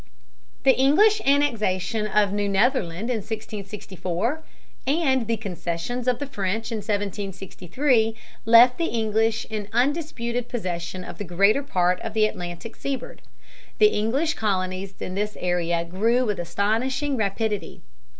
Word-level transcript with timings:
The 0.63 0.75
English 0.75 1.21
annexation 1.27 2.07
of 2.07 2.33
New 2.33 2.49
Netherland 2.49 3.11
in 3.11 3.17
1664, 3.17 4.41
and 4.87 5.27
the 5.27 5.37
concessions 5.37 6.07
of 6.07 6.17
the 6.17 6.25
French 6.25 6.71
in 6.71 6.77
1763, 6.77 8.15
left 8.43 8.79
the 8.79 8.87
English 8.87 9.45
in 9.51 9.67
undisputed 9.71 10.49
possession 10.49 11.03
of 11.03 11.19
the 11.19 11.23
greater 11.23 11.61
part 11.61 11.99
of 11.99 12.15
the 12.15 12.25
Atlantic 12.25 12.75
seaboard. 12.77 13.21
The 13.77 13.89
English 13.93 14.33
colonies 14.33 14.95
in 14.99 15.13
this 15.13 15.37
area 15.39 15.85
grew 15.85 16.25
with 16.25 16.39
astonishing 16.39 17.15
rapidity. 17.15 17.83